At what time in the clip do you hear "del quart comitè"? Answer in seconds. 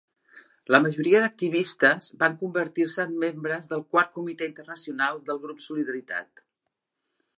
3.75-4.49